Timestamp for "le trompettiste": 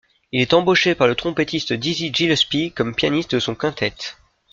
1.07-1.73